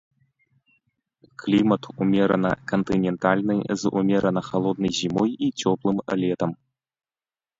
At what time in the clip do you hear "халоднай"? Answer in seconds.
4.49-4.93